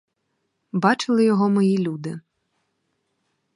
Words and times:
Бачили 0.71 1.25
його 1.25 1.49
мої 1.49 1.77
люди. 1.77 2.19